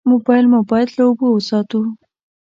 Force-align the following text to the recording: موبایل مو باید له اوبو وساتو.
موبایل 0.11 0.45
مو 0.51 0.59
باید 0.69 0.89
له 0.97 1.03
اوبو 1.07 1.27
وساتو. 1.31 1.79